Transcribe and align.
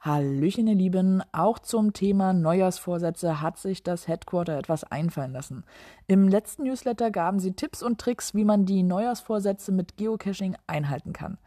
Hallöchen, 0.00 0.66
ihr 0.66 0.74
Lieben. 0.74 1.22
Auch 1.32 1.58
zum 1.58 1.92
Thema 1.92 2.32
Neujahrsvorsätze 2.32 3.40
hat 3.40 3.58
sich 3.58 3.82
das 3.82 4.08
Headquarter 4.08 4.56
etwas 4.58 4.84
einfallen 4.84 5.32
lassen. 5.32 5.64
Im 6.06 6.28
letzten 6.28 6.64
Newsletter 6.64 7.10
gaben 7.10 7.38
sie 7.38 7.52
Tipps 7.52 7.82
und 7.82 8.00
Tricks, 8.00 8.34
wie 8.34 8.44
man 8.44 8.66
die 8.66 8.82
Neujahrsvorsätze 8.82 9.72
mit 9.72 9.96
Geocaching 9.96 10.56
einhalten 10.66 11.12
kann. 11.12 11.38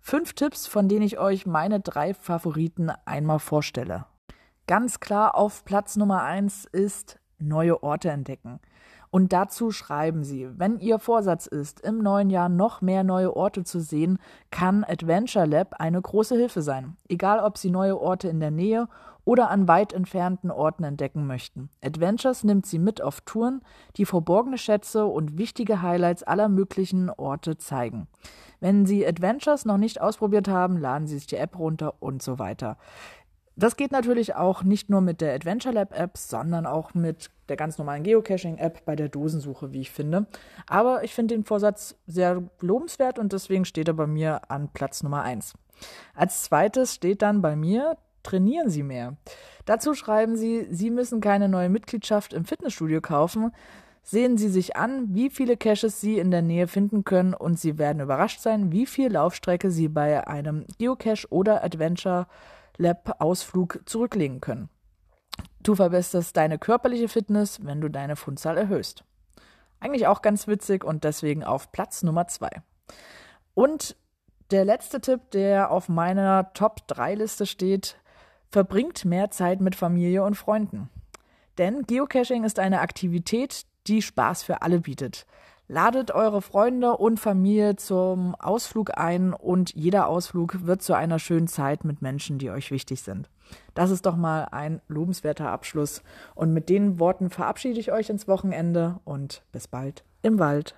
Fünf 0.00 0.34
Tipps, 0.34 0.66
von 0.66 0.88
denen 0.88 1.02
ich 1.02 1.18
euch 1.18 1.46
meine 1.46 1.80
drei 1.80 2.14
Favoriten 2.14 2.90
einmal 3.04 3.38
vorstelle. 3.38 4.06
Ganz 4.66 5.00
klar 5.00 5.36
auf 5.36 5.64
Platz 5.64 5.96
Nummer 5.96 6.22
eins 6.22 6.64
ist 6.64 7.18
neue 7.38 7.82
Orte 7.82 8.10
entdecken. 8.10 8.60
Und 9.10 9.32
dazu 9.32 9.70
schreiben 9.70 10.24
sie, 10.24 10.48
wenn 10.56 10.78
Ihr 10.78 10.98
Vorsatz 10.98 11.46
ist, 11.46 11.80
im 11.80 11.98
neuen 11.98 12.30
Jahr 12.30 12.48
noch 12.48 12.82
mehr 12.82 13.04
neue 13.04 13.34
Orte 13.34 13.64
zu 13.64 13.80
sehen, 13.80 14.18
kann 14.50 14.84
Adventure 14.84 15.46
Lab 15.46 15.74
eine 15.78 16.00
große 16.00 16.36
Hilfe 16.36 16.62
sein. 16.62 16.96
Egal, 17.08 17.40
ob 17.40 17.58
Sie 17.58 17.70
neue 17.70 17.98
Orte 17.98 18.28
in 18.28 18.40
der 18.40 18.50
Nähe 18.50 18.88
oder 19.28 19.50
an 19.50 19.68
weit 19.68 19.92
entfernten 19.92 20.50
Orten 20.50 20.84
entdecken 20.84 21.26
möchten. 21.26 21.68
Adventures 21.84 22.44
nimmt 22.44 22.64
Sie 22.64 22.78
mit 22.78 23.02
auf 23.02 23.20
Touren, 23.20 23.60
die 23.96 24.06
verborgene 24.06 24.56
Schätze 24.56 25.04
und 25.04 25.36
wichtige 25.36 25.82
Highlights 25.82 26.22
aller 26.22 26.48
möglichen 26.48 27.10
Orte 27.10 27.58
zeigen. 27.58 28.08
Wenn 28.60 28.86
Sie 28.86 29.06
Adventures 29.06 29.66
noch 29.66 29.76
nicht 29.76 30.00
ausprobiert 30.00 30.48
haben, 30.48 30.78
laden 30.78 31.06
Sie 31.06 31.16
sich 31.16 31.26
die 31.26 31.36
App 31.36 31.58
runter 31.58 31.94
und 32.00 32.22
so 32.22 32.38
weiter. 32.38 32.78
Das 33.58 33.74
geht 33.74 33.90
natürlich 33.90 34.36
auch 34.36 34.62
nicht 34.62 34.88
nur 34.88 35.00
mit 35.00 35.20
der 35.20 35.34
Adventure 35.34 35.74
Lab 35.74 35.92
App, 35.98 36.16
sondern 36.16 36.64
auch 36.64 36.94
mit 36.94 37.28
der 37.48 37.56
ganz 37.56 37.76
normalen 37.76 38.04
Geocaching 38.04 38.56
App 38.56 38.84
bei 38.84 38.94
der 38.94 39.08
Dosensuche, 39.08 39.72
wie 39.72 39.80
ich 39.80 39.90
finde. 39.90 40.26
Aber 40.68 41.02
ich 41.02 41.12
finde 41.12 41.34
den 41.34 41.44
Vorsatz 41.44 41.96
sehr 42.06 42.44
lobenswert 42.60 43.18
und 43.18 43.32
deswegen 43.32 43.64
steht 43.64 43.88
er 43.88 43.94
bei 43.94 44.06
mir 44.06 44.48
an 44.48 44.68
Platz 44.72 45.02
Nummer 45.02 45.22
1. 45.22 45.54
Als 46.14 46.44
zweites 46.44 46.94
steht 46.94 47.20
dann 47.20 47.42
bei 47.42 47.56
mir, 47.56 47.96
trainieren 48.22 48.70
Sie 48.70 48.84
mehr. 48.84 49.16
Dazu 49.64 49.94
schreiben 49.94 50.36
Sie, 50.36 50.68
Sie 50.70 50.90
müssen 50.90 51.20
keine 51.20 51.48
neue 51.48 51.68
Mitgliedschaft 51.68 52.32
im 52.34 52.44
Fitnessstudio 52.44 53.00
kaufen. 53.00 53.50
Sehen 54.04 54.38
Sie 54.38 54.48
sich 54.48 54.76
an, 54.76 55.16
wie 55.16 55.30
viele 55.30 55.56
Caches 55.56 56.00
Sie 56.00 56.20
in 56.20 56.30
der 56.30 56.42
Nähe 56.42 56.68
finden 56.68 57.02
können 57.02 57.34
und 57.34 57.58
Sie 57.58 57.76
werden 57.76 58.00
überrascht 58.00 58.40
sein, 58.40 58.70
wie 58.70 58.86
viel 58.86 59.10
Laufstrecke 59.10 59.72
Sie 59.72 59.88
bei 59.88 60.28
einem 60.28 60.64
Geocache 60.78 61.26
oder 61.30 61.64
Adventure 61.64 62.28
Lab-Ausflug 62.78 63.80
zurücklegen 63.84 64.40
können. 64.40 64.70
Du 65.62 65.74
verbesserst 65.74 66.36
deine 66.36 66.58
körperliche 66.58 67.08
Fitness, 67.08 67.64
wenn 67.64 67.80
du 67.80 67.88
deine 67.88 68.16
Fundzahl 68.16 68.56
erhöhst. 68.56 69.04
Eigentlich 69.80 70.06
auch 70.06 70.22
ganz 70.22 70.46
witzig 70.46 70.84
und 70.84 71.04
deswegen 71.04 71.44
auf 71.44 71.70
Platz 71.72 72.02
Nummer 72.02 72.26
zwei. 72.26 72.50
Und 73.54 73.96
der 74.50 74.64
letzte 74.64 75.00
Tipp, 75.00 75.30
der 75.32 75.70
auf 75.70 75.88
meiner 75.88 76.52
Top 76.54 76.86
3 76.86 77.16
Liste 77.16 77.44
steht, 77.44 77.96
verbringt 78.50 79.04
mehr 79.04 79.30
Zeit 79.30 79.60
mit 79.60 79.76
Familie 79.76 80.24
und 80.24 80.36
Freunden. 80.36 80.88
Denn 81.58 81.82
Geocaching 81.82 82.44
ist 82.44 82.58
eine 82.58 82.80
Aktivität, 82.80 83.66
die 83.86 84.00
Spaß 84.00 84.42
für 84.42 84.62
alle 84.62 84.80
bietet. 84.80 85.26
Ladet 85.70 86.12
eure 86.12 86.40
Freunde 86.40 86.96
und 86.96 87.20
Familie 87.20 87.76
zum 87.76 88.34
Ausflug 88.36 88.96
ein 88.96 89.34
und 89.34 89.74
jeder 89.74 90.08
Ausflug 90.08 90.66
wird 90.66 90.80
zu 90.80 90.94
einer 90.94 91.18
schönen 91.18 91.46
Zeit 91.46 91.84
mit 91.84 92.00
Menschen, 92.00 92.38
die 92.38 92.48
euch 92.48 92.70
wichtig 92.70 93.02
sind. 93.02 93.28
Das 93.74 93.90
ist 93.90 94.06
doch 94.06 94.16
mal 94.16 94.48
ein 94.50 94.80
lobenswerter 94.88 95.50
Abschluss. 95.50 96.02
Und 96.34 96.54
mit 96.54 96.70
den 96.70 96.98
Worten 96.98 97.28
verabschiede 97.28 97.78
ich 97.78 97.92
euch 97.92 98.08
ins 98.08 98.26
Wochenende 98.26 98.98
und 99.04 99.42
bis 99.52 99.68
bald 99.68 100.04
im 100.22 100.38
Wald. 100.38 100.74